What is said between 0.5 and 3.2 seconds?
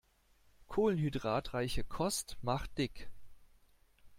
Kohlenhydratreiche Kost macht dick.